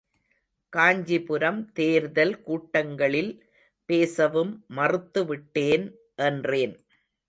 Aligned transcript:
காஞ்சிபுரம் 0.73 1.59
தேர்தல் 1.73 2.33
கூட்டங்களில் 2.43 3.31
பேசவும் 3.89 4.53
மறுத்துவிட்டேன், 4.75 5.85
என்றேன். 6.27 6.75